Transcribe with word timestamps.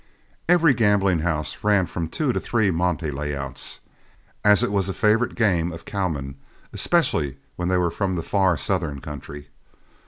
Every 0.49 0.73
gambling 0.73 1.19
house 1.19 1.63
ran 1.63 1.85
from 1.85 2.07
two 2.07 2.33
to 2.33 2.39
three 2.39 2.71
monte 2.71 3.11
layouts, 3.11 3.81
as 4.43 4.63
it 4.63 4.71
was 4.71 4.89
a 4.89 4.95
favorite 4.95 5.35
game 5.35 5.71
of 5.71 5.85
cowmen, 5.85 6.37
especially 6.73 7.37
when 7.55 7.67
they 7.67 7.77
were 7.77 7.91
from 7.91 8.15
the 8.15 8.23
far 8.23 8.57
southern 8.57 8.99
country. 8.99 9.49